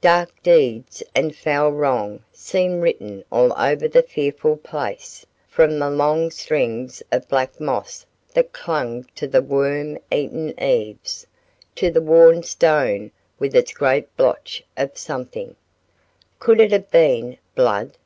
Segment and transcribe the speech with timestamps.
[0.00, 6.28] Dark deeds and foul wrong seemed written all over the fearful place, from the long
[6.32, 8.04] strings of black moss
[8.34, 11.24] that clung to the worm eaten eaves,
[11.76, 15.54] to the worn stone with its great blotch of something,
[16.40, 17.96] could it have been blood?